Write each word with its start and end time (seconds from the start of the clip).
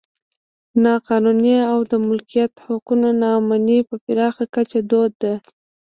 نا 0.83 0.93
قانوني 1.07 1.55
او 1.71 1.79
د 1.91 1.93
مالکیت 2.07 2.53
حقونو 2.65 3.09
نا 3.21 3.29
امني 3.39 3.79
په 3.89 3.95
پراخه 4.05 4.45
کچه 4.55 4.79
دود 4.89 5.11
ده. 5.23 5.33